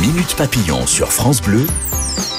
[0.00, 1.66] Minute Papillon sur France Bleu,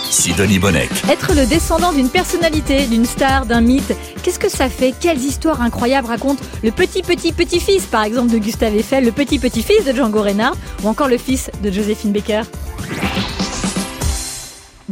[0.10, 0.90] Sidonie Bonnec.
[1.08, 4.96] Être le descendant d'une personnalité, d'une star, d'un mythe, qu'est-ce que ça fait?
[5.00, 9.38] Quelles histoires incroyables raconte le petit petit petit-fils, par exemple, de Gustave Eiffel, le petit
[9.38, 12.42] petit-fils de Django Reinhardt, ou encore le fils de Joséphine Baker?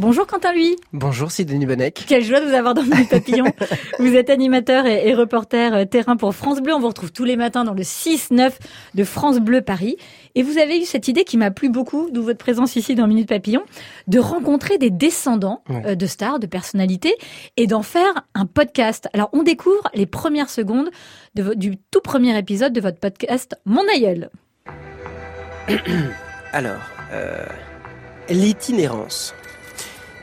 [0.00, 0.76] Bonjour Quentin Lui.
[0.94, 2.06] Bonjour Sidonie Bonnec.
[2.08, 3.44] Quelle joie de vous avoir dans Minute Papillon.
[3.98, 6.72] vous êtes animateur et, et, reporter euh, terrain pour France Bleu.
[6.72, 8.50] On vous retrouve tous les matins dans le 6-9
[8.94, 9.98] de France Bleu Paris.
[10.34, 13.06] Et vous avez eu cette idée qui m'a plu beaucoup, d'où votre présence ici dans
[13.06, 13.62] Minute Papillon,
[14.06, 17.14] de rencontrer des descendants euh, de stars, de personnalités,
[17.58, 19.06] et d'en faire un podcast.
[19.12, 20.88] Alors on découvre les premières secondes
[21.34, 24.30] de du tout premier épisode de votre podcast Mon aïeul.
[26.54, 26.80] Alors,
[27.12, 27.44] euh,
[28.30, 29.34] l'itinérance.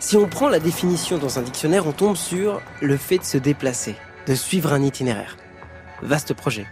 [0.08, 3.38] Si on prend la définition dans un dictionnaire, on tombe sur le fait de se
[3.38, 5.36] déplacer, de suivre un itinéraire.
[6.02, 6.66] Vaste projet.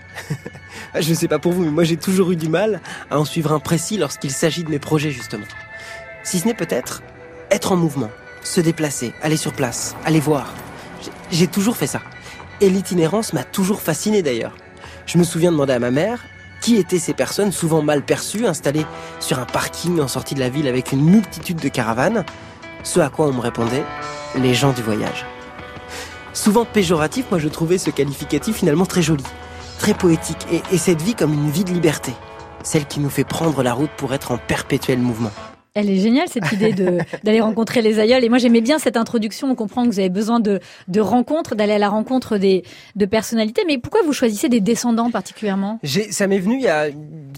[0.98, 2.80] Je sais pas pour vous, mais moi j'ai toujours eu du mal
[3.12, 5.44] à en suivre un précis lorsqu'il s'agit de mes projets justement.
[6.24, 7.04] Si ce n'est peut-être
[7.52, 8.10] être en mouvement,
[8.42, 10.54] se déplacer, aller sur place, aller voir.
[11.04, 12.00] J'ai- J'ai toujours fait ça.
[12.62, 14.56] Et l'itinérance m'a toujours fasciné d'ailleurs.
[15.08, 16.24] Je me souviens demander à ma mère
[16.62, 18.86] qui étaient ces personnes souvent mal perçues, installées
[19.20, 22.24] sur un parking en sortie de la ville avec une multitude de caravanes.
[22.86, 23.84] Ce à quoi on me répondait
[24.38, 25.26] les gens du voyage.
[26.34, 29.24] Souvent péjoratif, moi je trouvais ce qualificatif finalement très joli,
[29.80, 32.14] très poétique, et, et cette vie comme une vie de liberté,
[32.62, 35.32] celle qui nous fait prendre la route pour être en perpétuel mouvement.
[35.76, 38.24] Elle est géniale cette idée de- d'aller rencontrer les aïeuls.
[38.24, 39.50] Et moi j'aimais bien cette introduction.
[39.52, 42.64] On comprend que vous avez besoin de, de rencontres, d'aller à la rencontre des,
[42.96, 43.64] de personnalités.
[43.68, 45.80] Mais pourquoi vous choisissez des descendants particulièrement?
[46.12, 46.86] Ça m'est venu il y a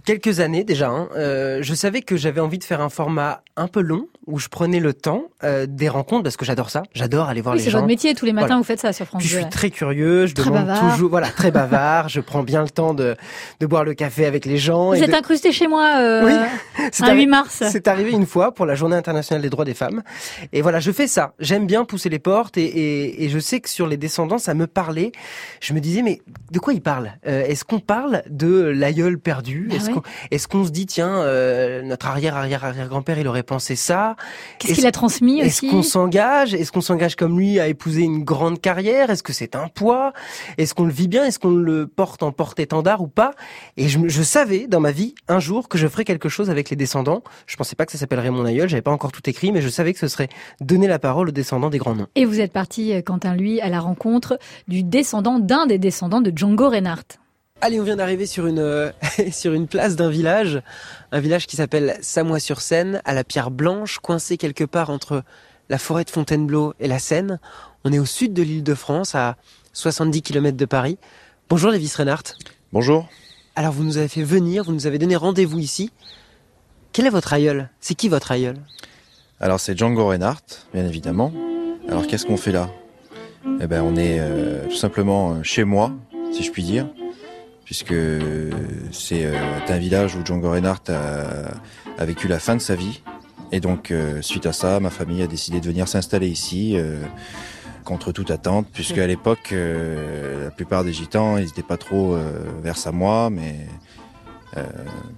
[0.06, 0.90] quelques années déjà.
[0.90, 1.10] hein.
[1.18, 4.50] Euh, je savais que j'avais envie de faire un format un peu long où je
[4.50, 6.84] prenais le temps euh, des rencontres parce que j'adore ça.
[6.94, 7.80] J'adore aller voir Oui, les c'est gens.
[7.80, 8.14] votre métier.
[8.14, 8.58] Tous les matins Voilà.
[8.60, 9.42] vous faites ça sur France Puis je 2.
[9.42, 10.92] suis très curieux, je Très demande bavard.
[10.94, 12.08] toujours, voilà, très bavard.
[12.10, 13.16] je prends bien le temps de,
[13.62, 14.90] de boire le café avec les gens.
[14.90, 16.34] Vous et êtes de- incrusté chez moi euh, Oui,
[16.92, 17.64] c'est un arri- 8 mars.
[17.72, 20.04] C'est arrivé une fois pour la Journée internationale des droits des femmes.
[20.54, 21.34] Et voilà, je fais ça.
[21.40, 24.54] J'aime bien pousser les portes et, et, et je sais que sur les descendants, ça
[24.54, 25.12] me parlait.
[25.62, 26.22] Je me disais, mais
[26.52, 27.14] de quoi ils parlent?
[27.26, 29.70] Euh, Est-ce qu'on parle de l'aïeul perdu?
[29.72, 30.48] Ah Est-ce ouais.
[30.50, 34.16] qu'on se dit, tiens, euh, notre arrière-arrière-arrière-grand-père, il aurait pensé ça?
[34.60, 36.54] Qu'est-ce Est-ce- qu'il a transmis Est-ce qu'on s'engage?
[36.54, 39.10] Est-ce qu'on s'engage comme lui à épouser une grande carrière?
[39.10, 40.14] Est-ce que c'est un poids?
[40.58, 41.24] Est-ce qu'on le vit bien?
[41.26, 43.32] Est-ce qu'on le porte en porte-étendard ou pas?
[43.78, 46.70] Et je, je savais dans ma vie un jour que je ferais quelque chose avec
[46.70, 47.24] les descendants.
[47.46, 49.70] Je pensais pas que ça s'appellerait mon aïeul, j'avais pas encore tout écrit, mais je
[49.70, 50.30] savais que ce serait
[50.60, 52.08] donner la parole aux descendants des grands noms.
[52.16, 56.22] Et vous êtes parti, euh, Quentin, lui, à la rencontre du descendant d'un des descendants
[56.22, 57.20] de Django Reinhardt.
[57.62, 58.92] Allez, on vient d'arriver sur une euh,
[59.32, 60.62] sur une place d'un village,
[61.12, 65.24] un village qui s'appelle Samois-sur-Seine, à la pierre blanche, coincé quelque part entre
[65.70, 67.40] la forêt de Fontainebleau et la Seine.
[67.84, 69.38] On est au sud de l'île de France, à
[69.74, 70.98] 70 km de Paris.
[71.50, 72.36] Bonjour Lévis Reinhardt.
[72.74, 73.08] Bonjour.
[73.56, 75.92] Alors vous nous avez fait venir, vous nous avez donné rendez-vous ici.
[76.98, 77.70] Quel est votre aïeul?
[77.80, 78.56] C'est qui votre aïeul?
[79.40, 81.32] Alors c'est Django Reinhardt, bien évidemment.
[81.88, 82.72] Alors qu'est-ce qu'on fait là?
[83.62, 85.92] Eh ben on est euh, tout simplement euh, chez moi,
[86.34, 86.88] si je puis dire,
[87.66, 87.94] puisque
[88.92, 93.04] c'est euh, un village où Django Reinhardt a, vécu la fin de sa vie.
[93.52, 96.78] Et donc suite à ça, ma famille a décidé de venir s'installer ici.
[97.84, 102.18] contre toute attente, puisque à l'époque, la plupart des gitans, ils n'étaient pas trop
[102.64, 103.68] vers Samoa, mais
[104.56, 104.64] euh,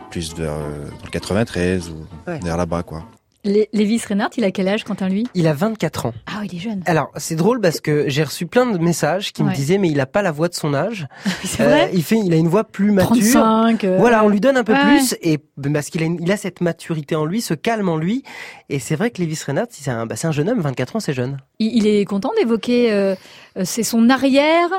[0.09, 2.39] plus vers euh, dans le 93 ou Ouais.
[2.43, 3.03] vers là-bas, quoi.
[3.45, 5.25] Lé- Lévis Reinhardt, il a quel âge, Quentin, lui?
[5.33, 6.13] Il a 24 ans.
[6.27, 6.83] Ah, il est jeune.
[6.85, 9.97] Alors c'est drôle parce que j'ai reçu plein de messages qui me disaient mais il
[10.01, 11.07] a pas la voix de son âge.
[11.45, 13.15] C'est Euh, vrai il fait, il a une voix plus mature.
[13.15, 13.85] 35.
[13.85, 14.83] euh, Voilà, on lui donne un peu ouais.
[14.83, 15.37] plus et
[15.73, 18.23] parce qu'il a, une- il a cette maturité en lui, ce calme en lui.
[18.67, 20.99] Et c'est vrai que Lévis Reinhardt, c'est un, bah, c'est un jeune homme, 24 ans,
[20.99, 21.37] c'est jeune.
[21.59, 22.91] Il, il est content d'évoquer.
[22.91, 23.15] euh,
[23.57, 24.69] euh, c'est son arrière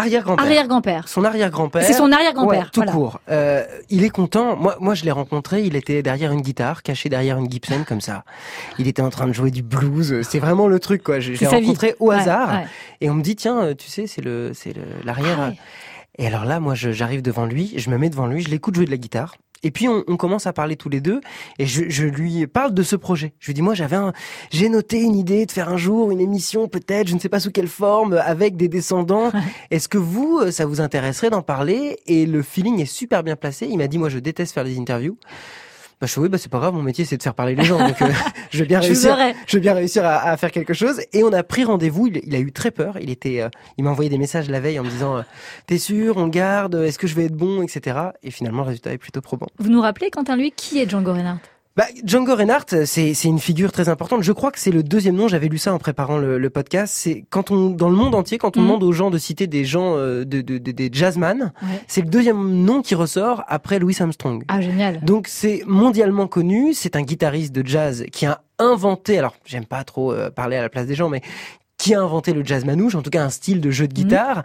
[0.00, 0.44] Arrière-grand-père.
[0.44, 1.08] arrière-grand-père.
[1.08, 1.82] Son arrière-grand-père.
[1.84, 2.70] C'est son Ouais, arrière-grand-père.
[2.70, 2.92] tout voilà.
[2.92, 3.20] court.
[3.30, 4.56] Euh, il est content.
[4.56, 5.62] Moi, moi, je l'ai rencontré.
[5.62, 8.24] Il était derrière une guitare, caché derrière une Gibson comme ça.
[8.78, 10.22] Il était en train de jouer du blues.
[10.28, 11.20] C'est vraiment le truc, quoi.
[11.20, 11.46] Je, l'ai vie.
[11.46, 12.50] rencontré au hasard.
[12.50, 12.66] ouais.
[13.00, 14.74] Et on me dit, tiens, euh, tu sais, c'est le, c'est
[15.04, 15.38] l'arrière.
[15.40, 15.52] Ah.
[16.18, 18.84] Et alors là, moi, j'arrive devant lui, je me mets devant lui, je l'écoute jouer
[18.84, 19.36] de la guitare.
[19.62, 21.20] Et puis on, on commence à parler tous les deux,
[21.58, 23.34] et je, je lui parle de ce projet.
[23.38, 24.12] Je lui dis, moi, j'avais un,
[24.50, 27.40] j'ai noté une idée de faire un jour une émission, peut-être, je ne sais pas
[27.40, 29.30] sous quelle forme, avec des descendants.
[29.70, 31.98] Est-ce que vous, euh, ça vous intéresserait d'en parler?
[32.06, 33.66] Et le feeling est super bien placé.
[33.66, 35.18] Il m'a dit, moi, je déteste faire des interviews.
[36.00, 37.64] Bah, je fais, oui, bah, c'est pas grave, mon métier, c'est de faire parler les
[37.64, 37.78] gens.
[37.78, 38.06] Donc, euh,
[38.50, 39.16] je vais bien Je réussir
[39.46, 41.00] je vais bien réussir à, à faire quelque chose.
[41.12, 42.06] Et on a pris rendez-vous.
[42.06, 42.96] Il, il a eu très peur.
[43.00, 45.22] Il était, euh, il m'a envoyé des messages la veille en me disant, euh,
[45.66, 47.98] t'es sûr, on garde, est-ce que je vais être bon, etc.
[48.22, 49.48] Et finalement, le résultat est plutôt probant.
[49.58, 51.40] Vous nous rappelez, Quentin, lui, qui est Django Reinhardt?
[51.76, 54.22] Bah, Django Reinhardt, c'est c'est une figure très importante.
[54.24, 55.28] Je crois que c'est le deuxième nom.
[55.28, 56.92] J'avais lu ça en préparant le, le podcast.
[56.96, 58.66] C'est quand on dans le monde entier, quand on Mhm.
[58.66, 61.68] demande aux gens de citer des gens euh, de, de, de- des jazzman, Ouais.
[61.86, 64.42] c'est le deuxième nom qui ressort après Louis Armstrong.
[64.48, 65.00] Ah, génial.
[65.04, 66.74] Donc c'est mondialement connu.
[66.74, 69.16] C'est un guitariste de jazz qui a inventé.
[69.18, 71.22] Alors j'aime pas trop euh, parler à la place des gens, mais
[71.80, 74.42] qui a inventé le jazz manouche, en tout cas un style de jeu de guitare,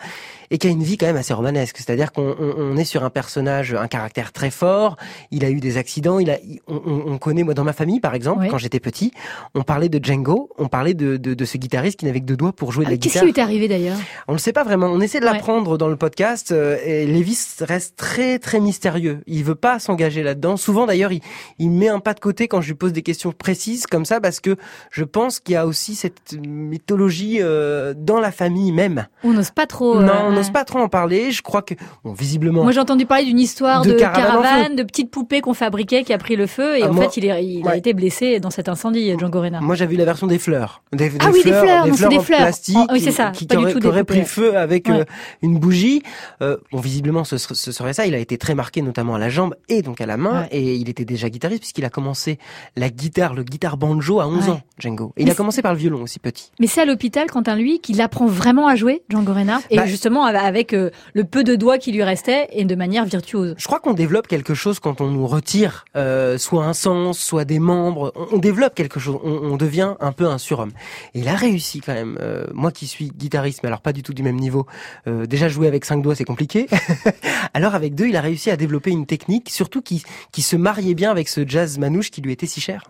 [0.52, 1.78] et qui a une vie quand même assez romanesque.
[1.78, 4.96] C'est-à-dire qu'on on- on est sur un personnage, un caractère très fort.
[5.32, 6.20] Il a eu des accidents.
[6.20, 6.38] Il a,
[6.68, 8.48] on, on- on connaît moi dans ma famille par exemple, Oui.
[8.50, 9.12] quand j'étais petit,
[9.54, 12.38] on parlait de Django, on parlait de, de, de ce guitariste qui n'avait que deux
[12.38, 13.22] doigts pour jouer de Ah, la Qu'est-ce guitare.
[13.28, 13.98] qui lui est arrivé d'ailleurs?
[14.30, 14.88] On le sait pas vraiment.
[14.88, 15.34] On essaie de Ouais.
[15.34, 16.52] l'apprendre dans le podcast.
[16.54, 19.20] euh, et Lévis reste très très mystérieux.
[19.28, 20.56] Il veut pas s'engager là-dedans.
[20.58, 21.20] Souvent d'ailleurs, il,
[21.60, 24.22] il met un pas de côté quand je lui pose des questions précises comme ça
[24.22, 24.56] parce que
[24.92, 29.08] je pense qu'il y a aussi cette mythologie euh, dans la famille même.
[29.24, 30.00] On n'ose pas trop.
[30.00, 31.32] non, euh, on n'ose pas trop en parler.
[31.32, 31.74] Je crois que
[32.04, 32.64] bon, visiblement.
[32.64, 36.14] Moi, j'ai entendu parler d'une histoire De de, caravane de petites poupées qu'on fabriquait qui
[36.14, 38.40] a pris le feu et Ah, en moi- fait, il, est, il a été blessé
[38.40, 39.64] dans cet incendie, Django Reinhardt.
[39.66, 40.82] Moi, j'avais vu la version des fleurs.
[40.94, 42.40] Des, Ah oui, des fleurs, non, c'est des en fleurs.
[42.40, 43.58] plastique Oh, oui, c'est ça, qui, qui des
[43.88, 44.04] auraient poupées.
[44.22, 45.00] pris feu avec Ouais.
[45.02, 45.06] euh,
[45.42, 46.04] une bougie.
[46.42, 48.06] Euh, bon, visiblement, ce, ser- ce serait ça.
[48.06, 50.42] Il a été très marqué, notamment à la jambe et donc à la main.
[50.42, 50.48] Ouais.
[50.52, 52.38] Et il était déjà guitariste puisqu'il a commencé
[52.76, 54.52] la guitare, le guitar banjo à 11 Ouais.
[54.52, 55.14] ans, Django.
[55.18, 56.52] Et il a commencé par le violon aussi petit.
[56.60, 59.86] Mais c'est à l'hôpital, Quentin, lui, qu'il apprend vraiment à jouer, Django Reinhardt, et Bah,
[59.86, 63.56] justement av- avec euh, le peu de doigts qui lui restait et de manière virtuose.
[63.58, 67.46] Je crois qu'on développe quelque chose quand on nous retire euh, soit un sens, soit
[67.46, 68.12] des membres.
[68.16, 69.18] On, on développe quelque chose.
[69.24, 70.72] On, on devient un peu un surhomme.
[71.14, 72.18] Et il a réussi quand même.
[72.22, 74.66] Euh, moi qui suis guitariste, mais alors pas du tout du même niveau.
[75.06, 76.68] déjà jouer avec cinq doigts, c'est compliqué.
[77.54, 80.94] alors avec deux, il a réussi à développer une technique, surtout qui qui se mariait
[80.96, 82.84] bien avec ce jazz manouche qui lui était si cher.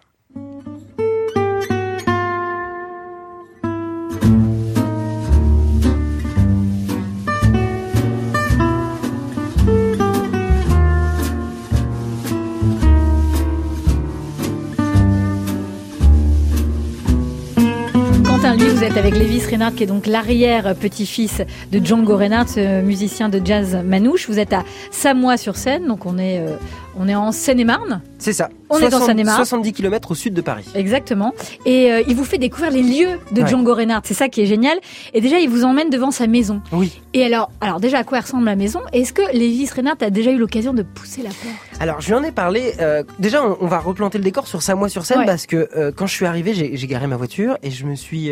[18.97, 24.29] Avec Lévis Reinhardt, qui est donc l'arrière-petit-fils de Django Reinhardt, musicien de jazz manouche.
[24.29, 26.55] Vous êtes à Samois-sur-Seine, donc on est, euh,
[26.97, 28.01] on est en Seine-et-Marne.
[28.19, 28.49] C'est ça.
[28.69, 29.37] On est dans Seine-et-Marne.
[29.37, 30.65] 70 km au sud de Paris.
[30.73, 31.33] Exactement.
[31.65, 33.47] Et euh, il vous fait découvrir les lieux de Ouais.
[33.47, 34.01] Django Reinhardt.
[34.07, 34.79] C'est ça qui est génial.
[35.13, 36.61] Et déjà, il vous emmène devant sa maison.
[36.71, 36.99] Oui.
[37.13, 38.79] Et alors, alors déjà, à quoi ressemble la maison?
[38.93, 41.53] Est-ce que Lévis Reinhardt a déjà eu l'occasion de pousser la porte?
[41.79, 42.73] Alors, je lui en ai parlé.
[42.79, 45.25] euh, déjà, on, on va replanter le décor sur Samois-sur-Seine Ouais.
[45.25, 48.31] parce que euh, quand je suis arrivé, j'ai garé ma voiture et je me suis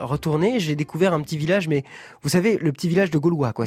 [0.00, 0.60] retourné.
[0.60, 1.84] J'ai découvert un petit village, mais
[2.22, 3.64] vous savez, le petit village de Gaulois, quoi.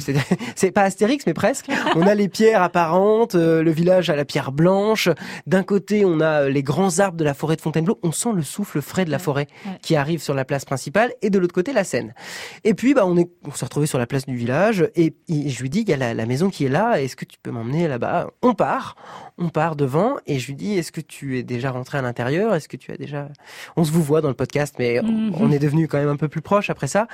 [0.56, 1.66] C'est pas Astérix, mais presque.
[1.96, 5.08] On a les pierres apparentes, le village à la pierre blanche.
[5.48, 7.98] D'un côté, on a euh, les grands arbres de la forêt de Fontainebleau.
[8.04, 9.72] On sent le souffle frais de la forêt ouais.
[9.82, 12.14] qui arrive sur la place principale et de l'autre côté, la Seine.
[12.62, 15.60] Et puis, bah, on est, on s'est retrouvé sur la place du village et, je
[15.62, 17.00] lui dis, il y a la, la maison qui est là.
[17.02, 18.28] Est-ce que tu peux m'emmener là-bas?
[18.42, 18.94] On part,
[19.38, 22.54] on part devant et je lui dis, est-ce que tu es déjà rentré à l'intérieur?
[22.54, 23.28] Est-ce que tu as déjà
[23.76, 25.34] On se vous voit dans le podcast, mais on- Mhm.
[25.40, 27.06] on est devenu quand même un peu plus proche après ça.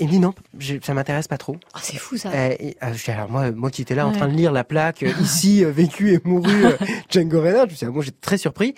[0.00, 1.56] Il me dit non, je- ça m'intéresse pas trop.
[1.74, 2.30] Oh, C'est fou ça.
[2.30, 5.02] Euh, et, euh, alors moi, moi qui étais là en train de lire la plaque
[5.02, 6.72] euh, ici euh, vécu et mouru euh,
[7.10, 8.74] Django Reinhardt, je me suis dit, ah, moi j'étais très surpris.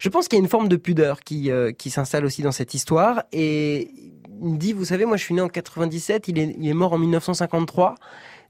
[0.00, 2.52] Je pense qu'il y a une forme de pudeur qui euh, qui s'installe aussi dans
[2.52, 3.90] cette histoire et
[4.42, 6.74] il me dit, vous savez, moi je suis né en 97, il est il est
[6.74, 7.94] mort en 1953,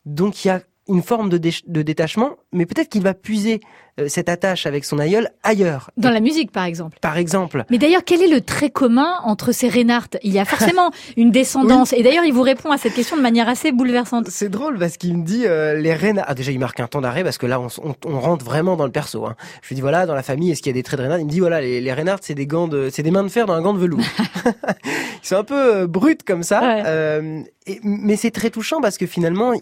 [0.06, 3.60] donc il y a une forme de, dé- de détachement, mais peut-être qu'il va puiser
[3.93, 5.90] euh, cette attache avec son aïeul ailleurs.
[5.96, 6.98] Dans la musique, par exemple.
[7.00, 10.18] Par exemple, Mais d'ailleurs, quel est le trait commun entre ces Reinhardt?
[10.22, 11.92] Il y a forcément une descendance.
[11.92, 14.28] Et d'ailleurs, il vous répond à cette question de manière assez bouleversante.
[14.30, 16.26] C'est drôle parce qu'il me dit euh, les Reinhardt.
[16.28, 18.76] Ah, déjà, il marque un temps d'arrêt parce que là, on, on- on rentre vraiment
[18.76, 19.26] dans le perso.
[19.26, 19.36] Hein.
[19.62, 21.20] Je lui dis voilà, dans la famille, est-ce qu'il y a des traits de Reinhardt?
[21.22, 23.28] Il me dit voilà, les, les Reinhardt, c'est des gants de, c'est des mains de
[23.28, 24.00] fer dans un gant de velours.
[25.22, 26.82] Ils sont un peu euh, bruts comme ça, Ouais.
[26.86, 29.52] euh, et- mais c'est très touchant parce que finalement,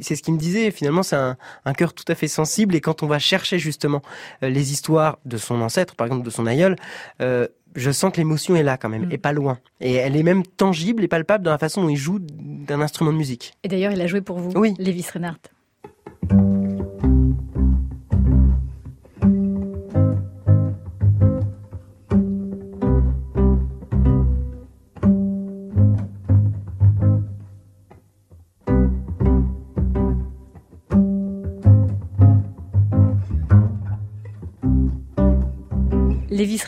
[0.00, 0.70] c'est ce qu'il me disait.
[0.70, 4.00] Finalement, c'est un, un cœur tout à fait sensible et quand on va chercher justement
[4.42, 6.76] euh, les histoires de son ancêtre, par exemple de son aïeul.
[7.20, 9.12] Euh, je sens que l'émotion est là quand même, Mm.
[9.12, 9.58] et pas loin.
[9.82, 13.12] Et elle est même tangible et palpable dans la façon dont il joue d'un instrument
[13.12, 13.52] de musique.
[13.64, 14.74] Et d'ailleurs, il a joué pour vous, Oui.
[14.78, 15.36] Lévis Reinhardt.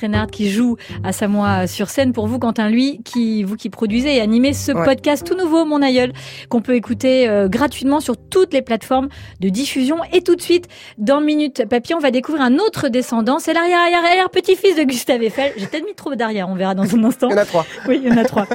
[0.08, 4.16] Reinhardt qui joue à Samoa sur scène pour vous, Quentin, lui, qui, vous qui produisez
[4.16, 4.84] et animez ce Ouais.
[4.84, 6.12] podcast tout nouveau, Mon Aïeul,
[6.48, 9.08] qu'on peut écouter euh, gratuitement sur toutes les plateformes
[9.40, 9.96] de diffusion.
[10.12, 10.66] Et tout de suite,
[10.98, 13.38] dans Minute Papier, on va découvrir un autre descendant.
[13.38, 15.52] C'est l'arrière-arrière-arrière petit-fils de Gustave Eiffel.
[15.56, 17.28] J'ai peut-être mis trop d'arrière, on verra dans un instant.
[17.28, 17.66] Il y en a trois.
[17.88, 18.46] Oui, il y en a trois.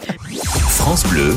[0.69, 1.36] France Bleu,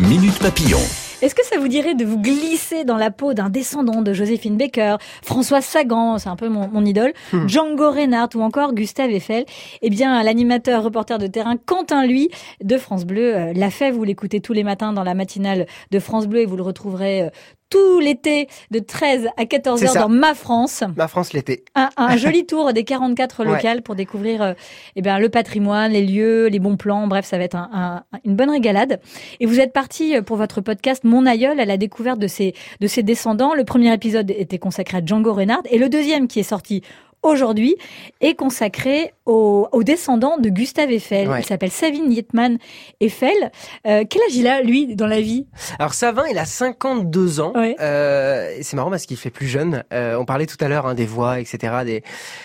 [0.00, 0.78] Minute Papillon.
[1.24, 4.58] Est-ce que ça vous dirait de vous glisser dans la peau d'un descendant de Joséphine
[4.58, 7.48] Baker, François Sagan, c'est un peu mon, mon idole, Hmm.
[7.48, 9.46] Django Reinhardt ou encore Gustave Eiffel?
[9.80, 12.28] Eh bien, l'animateur reporter de terrain Quentin Lui
[12.62, 13.90] de France Bleu euh, l'a fait.
[13.90, 17.22] Vous l'écoutez tous les matins dans la matinale de France Bleu et vous le retrouverez
[17.22, 17.28] euh,
[17.70, 20.00] tout l'été de 13 à 14 C'est heures ça.
[20.00, 20.84] dans Ma France.
[20.96, 21.64] Ma France l'été.
[21.74, 23.50] Un, un joli tour des 44 Ouais.
[23.52, 24.52] locales pour découvrir euh,
[24.96, 27.06] eh bien, le patrimoine, les lieux, les bons plans.
[27.06, 27.70] Bref, ça va être un-
[28.12, 29.00] un- une bonne régalade.
[29.40, 32.54] Et vous êtes parti euh, pour votre podcast Mon aïeul à la découverte de ses,
[32.80, 33.54] de ses descendants.
[33.54, 36.82] Le premier épisode était consacré à Django Reinhardt et le deuxième qui est sorti
[37.24, 37.76] aujourd'hui
[38.20, 41.28] est consacré aux, aux descendants de Gustave Eiffel.
[41.28, 41.40] Ouais.
[41.40, 42.58] Il s'appelle Savin Yetman
[43.00, 43.50] Eiffel.
[43.86, 45.46] Euh, quel âge il a, lui, dans la vie?
[45.78, 47.52] Alors Savin, il a 52 ans.
[47.54, 47.76] Ouais.
[47.80, 49.84] Euh, c'est marrant parce qu'il fait plus jeune.
[49.92, 51.72] Euh, on parlait tout à l'heure hein, des voix, etc.
[51.84, 52.02] Des...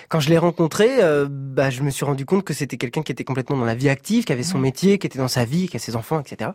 [0.08, 0.90] Quand je l'ai rencontré,
[1.30, 3.90] bah, je me suis rendu compte que c'était quelqu'un qui était complètement dans la vie
[3.90, 6.52] active, qui avait son métier, qui était dans sa vie, qui a ses enfants, etc.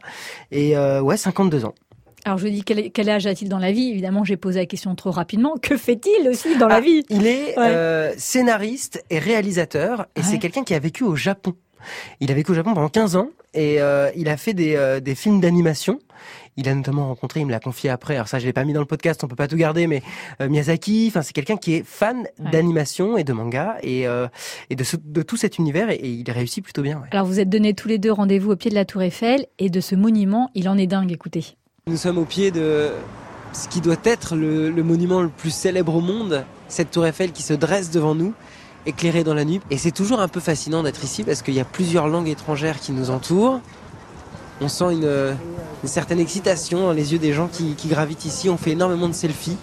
[0.50, 1.74] Et ouais, 52 ans.
[2.24, 3.90] Alors je dis quel, quel âge a-t-il dans la vie?
[3.90, 5.54] Évidemment, j'ai posé la question trop rapidement.
[5.60, 7.04] Que fait-il aussi dans la Ah, vie?
[7.10, 7.66] Il est Ouais.
[7.68, 10.26] euh, scénariste et réalisateur, et Ouais.
[10.26, 11.54] c'est quelqu'un qui a vécu au Japon.
[12.20, 15.00] Il a vécu au Japon pendant 15 ans, et euh, il a fait des, euh,
[15.00, 15.98] des films d'animation.
[16.56, 18.72] Il a notamment rencontré, il me l'a confié après, alors ça je l'ai pas mis
[18.72, 20.00] dans le podcast, on peut pas tout garder, mais
[20.40, 22.50] euh, Miyazaki, enfin c'est quelqu'un qui est fan Ouais.
[22.52, 24.28] d'animation et de manga, et, euh,
[24.70, 26.98] et de, ce- de tout cet univers, et, et il réussit plutôt bien.
[27.00, 27.08] ouais.
[27.10, 29.68] Alors vous êtes donnés tous les deux rendez-vous au pied de la Tour Eiffel et
[29.68, 31.56] de ce monument, il en est dingue, écoutez.
[31.86, 32.92] Nous sommes au pied de
[33.52, 37.42] ce qui doit être le, monument le plus célèbre au monde, cette tour Eiffel qui
[37.42, 38.32] se dresse devant nous,
[38.86, 39.60] éclairée dans la nuit.
[39.70, 42.80] Et c'est toujours un peu fascinant d'être ici parce qu'il y a plusieurs langues étrangères
[42.80, 43.60] qui nous entourent.
[44.62, 45.36] On sent une,
[45.84, 48.48] certaine excitation dans les yeux des gens qui, qui gravitent ici.
[48.48, 49.58] On fait énormément de selfies.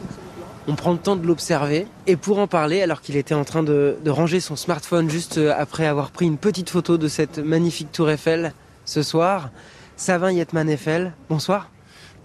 [0.67, 1.87] On prend le temps de l'observer.
[2.05, 5.39] Et pour en parler, alors qu'il était en train de, de ranger son smartphone juste
[5.57, 8.53] après avoir pris une petite photo de cette magnifique tour Eiffel
[8.85, 9.49] ce soir,
[9.97, 11.67] Savin Yetman Eiffel, bonsoir.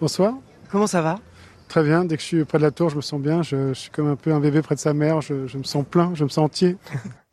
[0.01, 0.35] Bonsoir.
[0.71, 1.19] Comment ça va?
[1.69, 2.05] Très bien.
[2.05, 3.43] Dès que je suis près de la tour, je me sens bien.
[3.43, 5.21] Je, je suis comme un peu un bébé près de sa mère.
[5.21, 6.13] Je, je me sens plein.
[6.15, 6.77] Je me sens entier.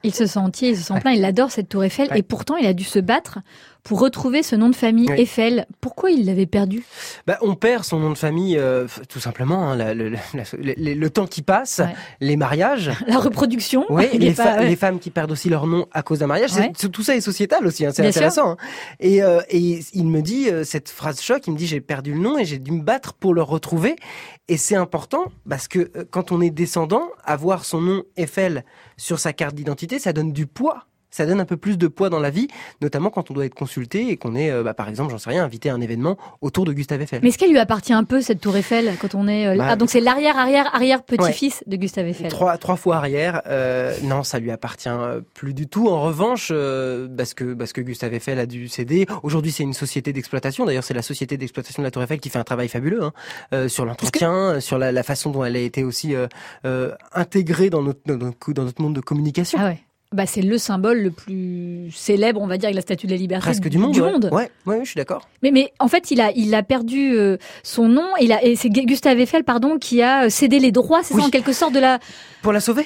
[0.03, 2.19] Il se sent entier, il se sent plein, il adore cette Tour Eiffel Ouais.
[2.19, 3.39] et pourtant il a dû se battre
[3.83, 5.19] pour retrouver ce nom de famille Oui.
[5.21, 5.65] Eiffel.
[5.81, 6.83] Pourquoi il l'avait perdu?
[7.27, 9.69] Bah, On perd son nom de famille, euh, tout simplement.
[9.71, 11.93] hein, la- le, le- la- le- le temps qui passe, Ouais.
[12.21, 12.91] les mariages.
[13.07, 14.67] La reproduction Oui, les, pas- ouais.
[14.69, 16.53] les femmes qui perdent aussi leur nom à cause d'un mariage.
[16.53, 16.71] Ouais.
[16.71, 18.51] tout ça est sociétal aussi, hein, c'est intéressant.
[18.51, 18.57] hein.
[18.99, 22.13] Et, euh, et il me dit, euh, cette phrase choc, il me dit j'ai perdu
[22.13, 23.95] le nom et j'ai dû me battre pour le retrouver.
[24.47, 28.63] Et c'est important parce que euh, quand on est descendant, avoir son nom Eiffel
[28.97, 30.85] sur sa carte d'identité, ça donne du poids.
[31.13, 32.47] Ça donne un peu plus de poids dans la vie,
[32.81, 35.29] notamment quand on doit être consulté et qu'on est, euh, bah, par exemple, j'en sais
[35.29, 37.19] rien, invité à un événement autour de Gustave Eiffel.
[37.21, 39.67] Mais est-ce qu'elle lui appartient un peu cette Tour Eiffel quand on est euh, Bah,
[39.69, 42.29] ah, donc c'est l'arrière arrière arrière petit-fils de Gustave Eiffel.
[42.29, 45.87] Trois, trois fois arrière, euh, non, ça lui appartient euh, plus du tout.
[45.87, 49.05] En revanche, euh, parce que parce que Gustave Eiffel a dû céder.
[49.21, 50.65] Aujourd'hui, c'est une société d'exploitation.
[50.65, 53.13] D'ailleurs, c'est la société d'exploitation de la Tour Eiffel qui fait un travail fabuleux hein,
[53.53, 56.15] euh, sur l'entretien, sur la, la façon dont elle a été aussi
[57.13, 59.59] intégrée dans notre, dans notre dans notre monde de communication.
[59.61, 59.79] Ah ouais.
[60.13, 63.17] Bah c'est le symbole le plus célèbre, on va dire, avec la Statue de la
[63.17, 63.91] Liberté Presque du monde.
[63.93, 64.11] Du ouais.
[64.11, 64.29] monde.
[64.31, 65.27] Ouais, ouais, je suis d'accord.
[65.41, 68.07] Mais, mais en fait, il a, il a perdu euh, son nom.
[68.19, 71.13] Et, il a- et c'est Gustave Eiffel, pardon, qui a euh, cédé les droits, c'est
[71.15, 71.21] Oui.
[71.21, 71.99] ça, en quelque sorte, de la
[72.41, 72.85] Pour la sauver.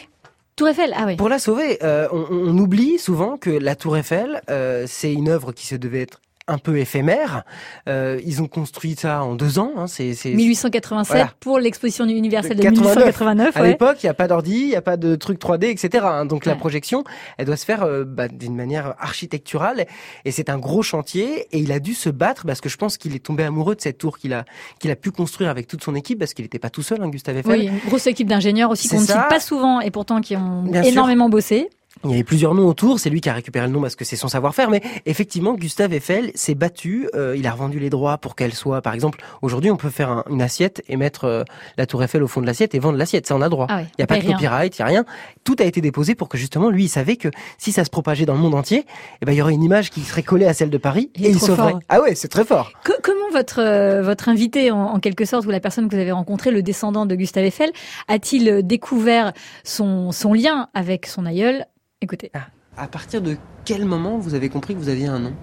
[0.55, 0.93] Tour Eiffel.
[0.98, 1.15] Ah ouais.
[1.17, 5.29] Pour la sauver, euh, on, on oublie souvent que la Tour Eiffel, euh, c'est une
[5.29, 7.43] œuvre qui se devait être un peu éphémère.
[7.87, 9.71] Euh, ils ont construit ça en deux ans.
[9.77, 11.33] Hein, c'est, c'est, 1887 Voilà.
[11.39, 12.95] pour l'exposition universelle de 89.
[12.95, 13.57] 1889.
[13.57, 13.67] À ouais.
[13.69, 16.05] l'époque, il n'y a pas d'ordi, il n'y a pas de truc 3D, etc.
[16.07, 16.25] hein.
[16.25, 17.03] Donc la projection,
[17.37, 19.85] elle doit se faire euh, bah, d'une manière architecturale.
[20.25, 21.47] Et c'est un gros chantier.
[21.51, 23.81] Et il a dû se battre parce que je pense qu'il est tombé amoureux de
[23.81, 24.45] cette tour qu'il a,
[24.79, 27.09] qu'il a pu construire avec toute son équipe parce qu'il n'était pas tout seul, hein,
[27.09, 27.59] Gustave Eiffel.
[27.59, 30.63] Oui, une grosse équipe d'ingénieurs aussi qu'on ne cite pas souvent et pourtant qui ont
[30.63, 30.91] Bien sûr.
[30.93, 31.69] énormément bossé.
[32.03, 34.05] Il y avait plusieurs noms autour, c'est lui qui a récupéré le nom parce que
[34.05, 38.17] c'est son savoir-faire, mais effectivement, Gustave Eiffel s'est battu, euh, il a revendu les droits
[38.17, 41.43] pour qu'elle soit, par exemple, aujourd'hui on peut faire un- une assiette et mettre euh,
[41.77, 43.67] la tour Eiffel au fond de l'assiette et vendre l'assiette, ça on a droit.
[43.69, 45.05] Ah ouais, Il n'y a pas de copyright, il n'y a rien.
[45.43, 48.25] Tout a été déposé pour que justement lui, il savait que si ça se propageait
[48.25, 48.85] dans le monde entier,
[49.21, 51.25] eh ben, il y aurait une image qui serait collée à celle de Paris Il
[51.25, 51.71] et il sauverait.
[51.71, 51.79] fort.
[51.89, 52.71] Ah ouais, c'est très fort.
[52.85, 56.01] Co- comment votre euh, votre invité, en, en quelque sorte, ou la personne que vous
[56.01, 57.71] avez rencontrée, le descendant de Gustave Eiffel,
[58.07, 61.65] a-t-il découvert son, son lien avec son aïeul
[62.01, 62.31] Écoutez.
[62.77, 65.33] À partir de quel moment vous avez compris que vous aviez un nom?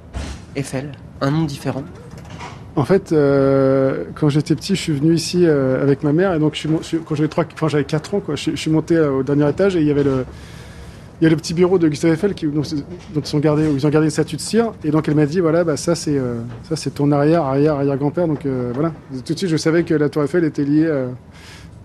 [0.55, 1.83] Eiffel, un nom différent?
[2.77, 6.33] En fait, euh, quand j'étais petit, je suis venu ici euh, avec ma mère.
[6.33, 8.57] Et donc, je suis, je quand j'avais trois, enfin, j'avais 4 ans, quoi, je, je
[8.57, 10.25] suis monté euh, au dernier étage et il y avait le.
[11.21, 12.63] Il y a le petit bureau de Gustave Eiffel qui, dont,
[13.15, 14.73] dont ils, ont gardé, où ils ont gardé une statue de cire.
[14.85, 17.75] Et donc elle m'a dit voilà, bah, ça c'est euh, ça c'est ton arrière, arrière,
[17.75, 18.27] arrière grand-père.
[18.27, 18.93] Donc euh, voilà.
[19.25, 21.09] Tout de suite, je savais que la Tour Eiffel était liée, euh,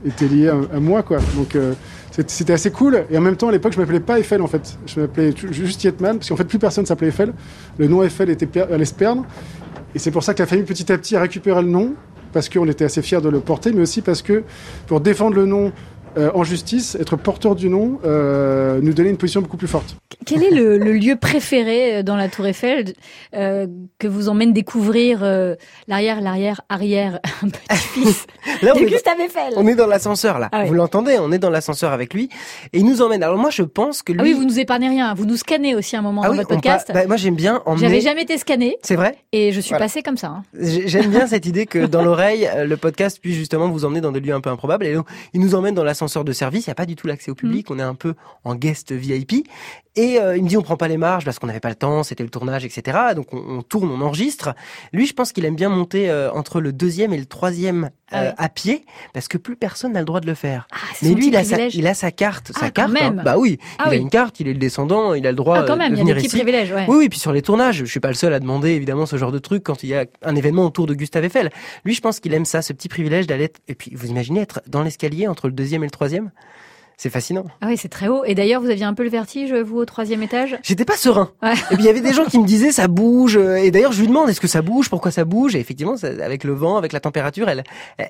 [0.04, 1.20] était liée à, à moi, quoi.
[1.36, 1.74] Donc euh,
[2.12, 3.06] c'était assez cool.
[3.10, 4.78] Et en même temps, à l'époque, je m'appelais pas Eiffel en fait.
[4.86, 7.34] Je m'appelais ju- juste Yetman parce qu'en fait, plus personne s'appelait Eiffel.
[7.78, 8.74] Le nom Eiffel était perdre.
[9.96, 11.94] Et c'est pour ça que la famille petit à petit a récupéré le nom.
[12.32, 14.44] parce qu'on était assez fiers de le porter, mais aussi parce que
[14.86, 15.72] pour défendre le nom
[16.18, 19.96] euh, en justice, être porteur du nom, euh, nous donner une position beaucoup plus forte.
[20.26, 22.94] Quel est le, le lieu préféré euh, dans la Tour Eiffel
[23.36, 23.68] euh,
[24.00, 25.56] que vous emmène découvrir euh,
[25.88, 28.26] l'arrière, l'arrière, arrière, un petit-fils
[28.62, 29.54] de est, Gustave Eiffel?
[29.56, 30.50] On est dans l'ascenseur là.
[30.52, 30.68] Ah ouais.
[30.68, 32.30] Vous l'entendez On est dans l'ascenseur avec lui
[32.74, 33.24] et il nous emmène.
[33.24, 34.20] Alors moi, je pense que lui.
[34.22, 35.14] Ah oui, vous nous épargnez rien.
[35.14, 36.88] Vous nous scannez aussi un moment Ah dans oui, votre podcast.
[36.88, 37.88] pa- bah, moi, j'aime bien emmener.
[37.88, 39.16] J'avais jamais été scannée C'est vrai.
[39.32, 39.86] et je suis Voilà.
[39.86, 40.28] passée comme ça.
[40.28, 40.44] hein.
[40.60, 44.12] J'ai- J'aime bien cette idée que dans l'oreille, le podcast puisse justement vous emmener dans
[44.12, 44.86] des lieux un peu improbables.
[44.86, 46.66] Et donc, il nous emmène dans l'ascenseur de service.
[46.66, 47.70] Il n'y a pas du tout l'accès au public.
[47.70, 49.48] On est un peu en guest VIP.
[49.96, 51.76] Et euh, il me dit on prend pas les marges parce qu'on n'avait pas le
[51.76, 52.98] temps, c'était le tournage, etc.
[53.16, 54.56] Donc on, on tourne, on enregistre.
[54.94, 58.22] Lui, je pense qu'il aime bien monter euh, entre le deuxième et le troisième Ah
[58.22, 58.34] euh, ouais.
[58.38, 60.68] à pied parce que plus personne n'a le droit de le faire.
[60.72, 62.98] Ah, c'est Mais lui, il a, sa, il a sa carte, Ah, sa quand carte.
[63.02, 63.22] hein.
[63.24, 63.96] Bah oui, Ah il oui.
[63.96, 66.00] a une carte, il est le descendant, il a le droit Ah, quand même, de
[66.02, 66.36] il y a des ici.
[66.38, 66.72] privilèges.
[66.72, 66.86] Ouais.
[66.88, 69.16] Oui, oui, puis sur les tournages, je suis pas le seul à demander évidemment ce
[69.18, 71.50] genre de truc quand il y a un événement autour de Gustave Eiffel.
[71.86, 73.46] Lui, je pense qu'il aime ça, ce petit privilège d'aller.
[73.46, 76.32] être- Et puis, vous imaginez être dans l'escalier entre le deuxième et le troisième?
[77.02, 77.46] C'est fascinant.
[77.62, 78.26] Ah oui, c'est très haut.
[78.26, 80.58] Et d'ailleurs, vous aviez un peu le vertige, vous, au troisième étage?
[80.64, 81.32] J'étais pas serein.
[81.42, 81.54] Ouais.
[81.72, 83.38] Et puis il y avait des gens qui me disaient ça bouge.
[83.38, 85.56] Et d'ailleurs, je lui demande est-ce que ça bouge, pourquoi ça bouge?
[85.56, 87.64] Et effectivement, ça- avec le vent, avec la température, elle,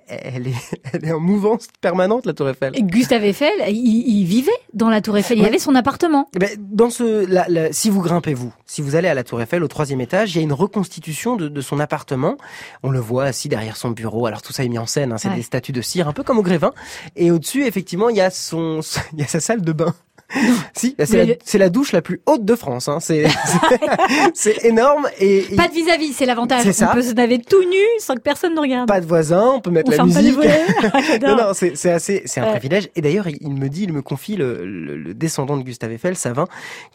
[0.08, 0.53] elle, est,
[0.93, 2.72] elle est en mouvance permanente la Tour Eiffel.
[2.75, 3.75] Et Gustave Eiffel, il,
[4.08, 5.38] il vivait dans la Tour Eiffel.
[5.38, 5.50] Il Ouais.
[5.50, 6.27] avait son appartement.
[6.36, 9.24] Eh ben, dans ce, la- la- si vous grimpez vous, si vous allez à la
[9.24, 12.38] Tour Eiffel au troisième étage, il y a une reconstitution de, de son appartement.
[12.81, 14.25] On le voit assis derrière son bureau.
[14.25, 15.36] Alors tout ça est mis en scène, hein, c'est Ouais.
[15.36, 16.72] des statues de cire, un peu comme au Grévin.
[17.15, 18.78] Et au-dessus, effectivement, il y a son,
[19.13, 19.93] il y a sa salle de bain.
[20.74, 22.88] si, c'est la, douche la plus haute de France.
[22.88, 23.00] Hein.
[24.33, 26.63] C'est, énorme et, et Pas de vis-à-vis, c'est l'avantage.
[26.63, 26.89] C'est ça.
[26.91, 28.88] On peut se laver tout nu sans que personne ne regarde.
[28.88, 29.51] pas de voisins.
[29.55, 30.36] On peut mettre On la musique.
[30.36, 30.62] volets.
[31.21, 32.51] Non, non, c'est assez, c'est un Ouais.
[32.51, 32.89] privilège.
[32.95, 36.15] Et d'ailleurs, il, me dit, il me confie le, le- le descendant de Gustave Eiffel,
[36.15, 36.45] Savin,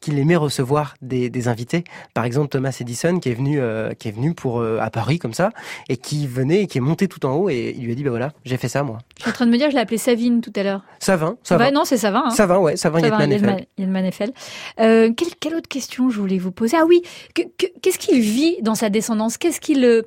[0.01, 1.85] qu'il aimait recevoir des, des invités.
[2.15, 5.19] Par exemple, Thomas Edison, qui est venu, euh, qui est venu pour euh, à Paris
[5.19, 5.51] comme ça,
[5.89, 8.03] et qui venait, et qui est monté tout en haut, et il lui a dit,
[8.05, 8.99] bah voilà, j'ai fait ça moi.
[9.19, 10.83] Je suis en train de me dire, je l'ai appelé Savine tout à l'heure.
[10.99, 12.25] Savin, Savin, Ouais, non, c'est Savin.
[12.27, 12.31] Hein.
[12.31, 13.24] Savin, ouais, Savin, Savin.
[13.31, 14.33] Yelman- Yelman Eiffel.
[14.81, 16.77] Euh, quelle, quelle autre question je voulais vous poser?
[16.79, 17.03] Ah oui,
[17.35, 19.37] que- que- qu'est-ce qu'il vit dans sa descendance?
[19.39, 20.03] Qu'est-ce qu'il euh,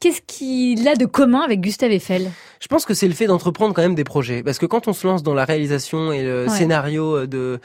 [0.00, 2.30] qu'est-ce qu'il a de commun avec Gustave Eiffel?
[2.60, 4.42] Je pense que c'est le fait d'entreprendre quand même des projets.
[4.42, 6.56] Parce que quand on se lance dans la réalisation et le Ouais.
[6.56, 7.60] scénario euh, de,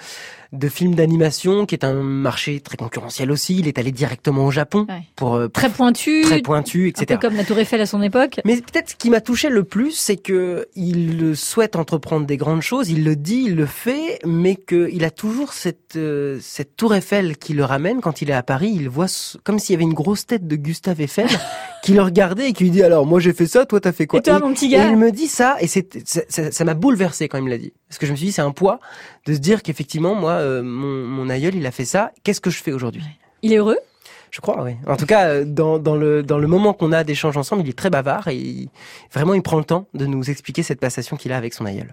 [0.52, 4.52] de films d'animation, qui est un marché très concurrentiel aussi, il est allé directement au
[4.52, 5.04] Japon Ouais.
[5.16, 7.06] pour euh, Très pointu, très pointu, un etc.
[7.08, 8.42] peu comme la Tour Eiffel à son époque.
[8.44, 12.62] Mais peut-être ce qui m'a touché le plus, c'est que il souhaite entreprendre des grandes
[12.62, 16.94] choses, il le dit, il le fait, mais qu'il a toujours cette euh, cette tour
[16.96, 18.72] Eiffel qui le ramène quand il est à Paris.
[18.76, 19.08] Il voit
[19.44, 21.28] comme s'il y avait une grosse tête de Gustave Eiffel
[21.84, 24.06] qui le regardait et qui lui dit alors moi j'ai fait ça, toi t'as fait
[24.08, 24.20] quoi?
[24.20, 27.28] Et toi, mon petit et gars il me dit ça et c'est ça m'a bouleversé
[27.30, 27.72] quand il me l'a dit.
[27.88, 28.80] Parce que je me suis dit c'est un poids
[29.26, 32.12] de se dire qu'effectivement moi euh, mon mon aïeul il a fait ça.
[32.24, 33.04] Qu'est-ce que je fais aujourd'hui?
[33.42, 33.78] Il est heureux?
[34.32, 34.76] Je crois, oui.
[34.88, 37.70] En tout cas, euh, dans, dans le dans le moment qu'on a d'échange ensemble, il
[37.70, 38.70] est très bavard et il-
[39.14, 41.92] vraiment il prend le temps de nous expliquer cette passation qu'il a avec son aïeul.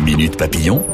[0.00, 0.84] Minute Papillon,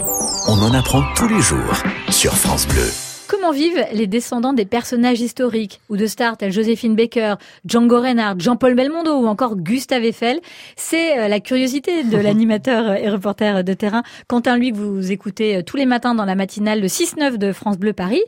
[0.46, 1.74] on en apprend tous les jours
[2.10, 2.88] sur France Bleu.
[3.30, 8.40] Comment vivent les descendants des personnages historiques ou de stars tels Joséphine Baker, Django Reinhardt,
[8.40, 10.40] Jean-Paul Belmondo ou encore Gustave Eiffel?
[10.74, 15.58] C'est euh, la curiosité de l'animateur et reporter de terrain Quentin Lui que vous écoutez
[15.58, 18.22] euh, tous les matins dans la matinale le 6-9 de France Bleu Paris.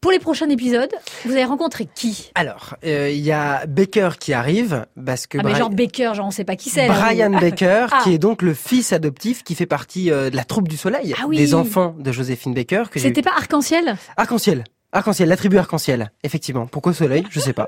[0.00, 0.92] Pour les prochains épisodes,
[1.24, 2.30] vous allez rencontrer qui?
[2.36, 6.26] Alors, euh, il y a Baker qui arrive parce que Ah mais genre Baker, genre
[6.28, 6.86] on sait pas qui c'est.
[6.86, 6.94] là.
[6.94, 8.00] Brian Baker, Ah.
[8.04, 11.14] qui est donc le fils adoptif qui fait partie euh, de la troupe du Soleil,
[11.20, 11.36] Ah oui.
[11.36, 12.84] des enfants de Joséphine Baker.
[12.94, 13.96] C'était pas Arc-en-Ciel?
[14.16, 14.62] Arc-en-ciel.
[14.90, 16.66] Arc-en-ciel, la tribu arc-en-ciel, effectivement.
[16.66, 17.22] Pourquoi soleil?
[17.28, 17.66] Je sais pas.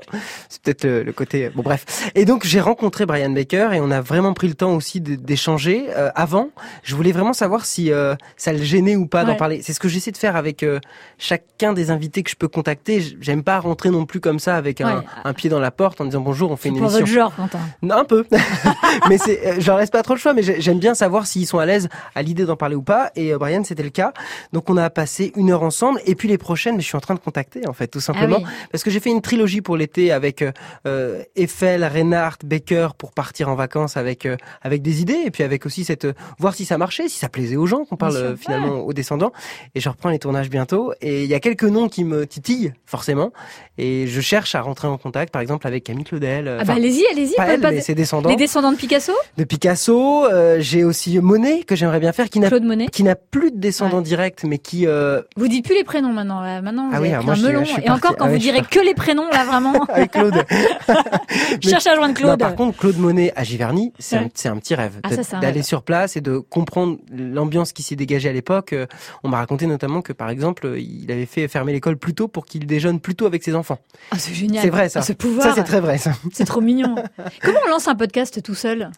[0.49, 1.49] C'est peut-être le, le côté.
[1.49, 2.09] Bon bref.
[2.15, 5.85] Et donc j'ai rencontré Brian Baker et on a vraiment pris le temps aussi d'échanger.
[5.95, 6.49] Euh, avant,
[6.83, 9.61] je voulais vraiment savoir si euh, ça le gênait ou pas d'en parler.
[9.61, 10.79] C'est ce que j'essaie de faire avec euh,
[11.19, 13.03] chacun des invités que je peux contacter.
[13.21, 15.03] J'aime pas rentrer non plus comme ça avec un, Ouais.
[15.23, 16.99] un pied dans la porte en disant bonjour, on fait une pour émission.
[17.01, 17.59] votre genre, Quentin.
[17.83, 18.25] Non, un peu.
[19.09, 21.59] mais c'est, j'en laisse pas trop le choix, mais j'ai- j'aime bien savoir s'ils sont
[21.59, 23.11] à l'aise à l'idée d'en parler ou pas.
[23.15, 24.11] Et Brian, c'était le cas.
[24.53, 26.01] Donc on a passé une heure ensemble.
[26.07, 28.37] Et puis les prochaines, mais je suis en train de contacter en fait, tout simplement,
[28.39, 28.67] Ah oui.
[28.71, 30.51] parce que j'ai fait une trilogie pour l'été avec euh,
[30.87, 35.43] euh, Eiffel, Reinhardt, Baker pour partir en vacances avec euh, avec des idées et puis
[35.43, 38.15] avec aussi cette euh, voir si ça marchait, si ça plaisait aux gens, qu'on parle
[38.17, 39.31] sûr, finalement aux descendants.
[39.75, 40.93] Et je reprends les tournages bientôt.
[41.01, 43.31] Et il y a quelques noms qui me titillent forcément.
[43.77, 46.57] Et je cherche à rentrer en contact, par exemple avec Camille Claudel.
[46.59, 47.35] Ah bah allez-y, allez-y.
[47.35, 49.13] pas pas- elle, pas- mais ses descendants Les descendants de Picasso?
[49.37, 50.25] De Picasso.
[50.59, 52.49] j'ai aussi Monet que j'aimerais bien faire, qui n'a
[52.91, 54.85] qui n'a plus de descendants directs, mais qui
[55.37, 56.41] Vous dites plus les prénoms maintenant.
[56.41, 56.61] là.
[56.61, 57.63] Maintenant, Ah oui, alors moi, un melon.
[57.65, 60.11] je Et parti- encore, quand ah vous ouais, direz que les prénoms, là, vraiment, Avec
[60.11, 60.43] Claude.
[61.61, 62.39] je cherche à joindre Non, Claude.
[62.39, 64.47] par contre, Claude Monet à Giverny, c'est un, Ouais.
[64.47, 64.99] un petit rêve.
[65.03, 68.73] Ah, D'aller sur place et de comprendre l'ambiance qui s'est dégagée à l'époque.
[68.73, 68.85] Euh,
[69.23, 72.45] On m'a raconté notamment que, par exemple, il avait fait fermer l'école plus tôt pour
[72.45, 73.79] qu'il déjeune plus tôt avec ses enfants.
[74.11, 74.63] Ah, c'est génial.
[74.63, 74.99] C'est vrai, ça.
[74.99, 75.47] Ah, ce pouvoir.
[75.47, 76.11] Ça, c'est très vrai, ça.
[76.33, 76.95] C'est trop mignon.
[77.41, 78.89] Comment on lance un podcast tout seul?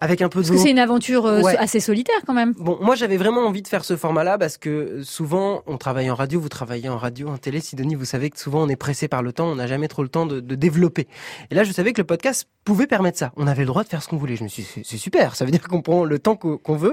[0.00, 1.56] Avec un peu de Parce que c'est une aventure euh, Ouais.
[1.56, 2.52] assez solitaire quand même.
[2.58, 6.10] Bon, moi j'avais vraiment envie de faire ce format-là parce que euh, souvent on travaille
[6.10, 7.60] en radio, vous travaillez en radio, en télé.
[7.60, 10.02] Sidonie, vous savez que souvent on est pressé par le temps, on n'a jamais trop
[10.02, 11.08] le temps de, de développer.
[11.50, 13.32] Et là, je savais que le podcast pouvait permettre ça.
[13.36, 14.36] On avait le droit de faire ce qu'on voulait.
[14.36, 16.92] Je me suis dit, c'est- super, ça veut dire qu'on prend le temps qu'on veut.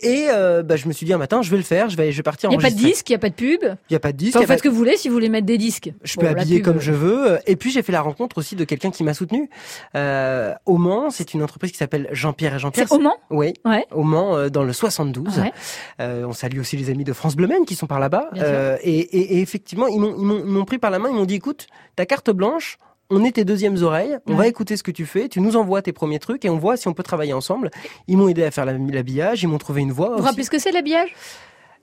[0.00, 2.12] Et euh, bah, je me suis dit un matin, je vais le faire, je vais,
[2.12, 3.60] je vais partir Il n'y a pas de disque, il n'y a pas de pub.
[3.62, 4.36] Il n'y a pas de disque.
[4.36, 5.90] Enfin, vous faites ce que vous voulez si vous voulez mettre des disques.
[6.04, 7.38] je Bon, peux habiller pub, comme euh, je veux.
[7.46, 9.48] Et puis j'ai fait la rencontre aussi de quelqu'un qui m'a soutenu.
[9.94, 12.88] Euh, au Mans, c'est une entreprise qui s'appelle Jean-Pierre et Jean-Pierre.
[12.88, 13.86] C'est au Mans Oui, Ouais.
[13.90, 15.38] au Mans, euh, dans le 72.
[15.38, 15.52] Ouais.
[16.00, 18.28] Euh, on salue aussi les amis de France Bleu qui sont par là-bas.
[18.36, 21.08] Euh, et, et- et effectivement, ils m'ont- ils m'ont ils m'ont pris par la main,
[21.08, 22.76] ils m'ont dit, écoute, ta carte blanche,
[23.10, 24.36] on est tes deuxièmes oreilles, on Ouais.
[24.38, 26.76] va écouter ce que tu fais, tu nous envoies tes premiers trucs et on voit
[26.76, 27.70] si on peut travailler ensemble.
[28.08, 30.16] Ils m'ont aidé à faire la- l'habillage, ils m'ont trouvé une voix.
[30.16, 31.10] Vous rappelez ce que c'est l'habillage?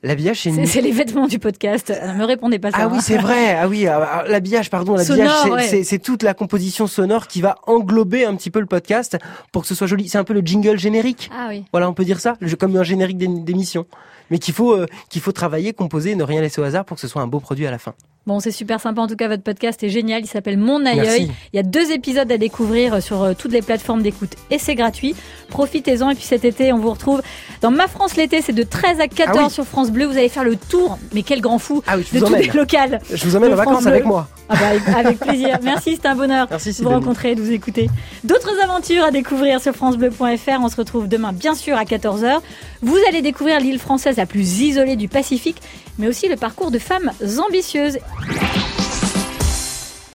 [0.06, 0.66] L'habillage, c'est une...
[0.66, 1.90] c'est les vêtements du podcast.
[2.06, 2.78] Ne me répondez pas ça.
[2.82, 3.56] Ah oui, c'est vrai.
[3.56, 5.32] Ah oui, ah, ah, l'habillage, pardon, l'habillage,
[5.70, 6.00] c'est- ouais.
[6.00, 9.18] toute la composition sonore qui va englober un petit peu le podcast
[9.54, 10.10] pour que ce soit joli.
[10.10, 11.30] C'est un peu le jingle générique.
[11.34, 11.64] Ah oui.
[11.72, 13.86] Voilà, on peut dire ça, comme un générique d'é- d'émission.
[14.30, 17.02] Mais qu'il faut, euh, qu'il faut travailler, composer, ne rien laisser au hasard pour que
[17.02, 17.94] ce soit un beau produit à la fin.
[18.26, 19.02] Bon, c'est super sympa.
[19.02, 20.22] En tout cas, votre podcast est génial.
[20.24, 21.06] Il s'appelle Mon Aïeul.
[21.06, 21.32] Merci.
[21.52, 24.76] Il y a deux épisodes à découvrir sur euh, toutes les plateformes d'écoute et c'est
[24.76, 25.14] gratuit.
[25.50, 26.10] Profitez-en.
[26.10, 27.22] Et puis cet été, on vous retrouve
[27.60, 28.42] dans Ma France l'été.
[28.42, 29.52] C'est de 13 à 14 Ah oui.
[29.52, 30.06] sur France Bleu.
[30.06, 30.98] Vous allez faire le tour.
[31.14, 33.02] Mais quel grand fou Ah oui, de tous les locales.
[33.12, 34.30] Je vous emmène en vacances avec moi.
[34.50, 35.58] Ah bah, avec, plaisir.
[35.64, 37.90] Merci, c'était un bonheur Merci, de vous rencontrer et de vous écouter.
[38.24, 40.60] D'autres aventures à découvrir sur francebleu.fr.
[40.62, 42.40] On se retrouve demain, bien sûr, à 14h.
[42.82, 45.62] Vous allez découvrir l'île française la plus isolée du Pacifique,
[45.98, 47.12] mais aussi le parcours de femmes
[47.48, 48.00] ambitieuses.
[48.22, 48.83] Yeah.